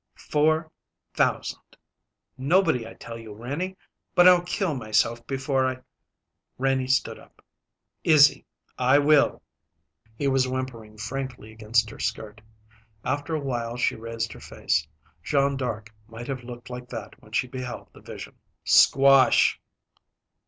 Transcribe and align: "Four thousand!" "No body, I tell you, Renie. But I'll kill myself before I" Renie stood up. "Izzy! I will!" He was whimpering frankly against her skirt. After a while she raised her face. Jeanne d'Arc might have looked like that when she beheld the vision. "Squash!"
"Four 0.17 0.71
thousand!" 1.13 1.77
"No 2.35 2.63
body, 2.63 2.87
I 2.87 2.95
tell 2.95 3.19
you, 3.19 3.35
Renie. 3.35 3.77
But 4.15 4.27
I'll 4.27 4.41
kill 4.43 4.73
myself 4.73 5.27
before 5.27 5.67
I" 5.67 5.81
Renie 6.57 6.87
stood 6.87 7.19
up. 7.19 7.45
"Izzy! 8.03 8.43
I 8.79 8.97
will!" 8.97 9.43
He 10.15 10.27
was 10.27 10.47
whimpering 10.47 10.97
frankly 10.97 11.51
against 11.51 11.91
her 11.91 11.99
skirt. 11.99 12.41
After 13.05 13.35
a 13.35 13.39
while 13.39 13.77
she 13.77 13.93
raised 13.95 14.33
her 14.33 14.39
face. 14.39 14.87
Jeanne 15.21 15.55
d'Arc 15.55 15.93
might 16.07 16.27
have 16.27 16.41
looked 16.43 16.71
like 16.71 16.89
that 16.89 17.21
when 17.21 17.31
she 17.33 17.47
beheld 17.47 17.89
the 17.93 18.01
vision. 18.01 18.33
"Squash!" 18.63 19.61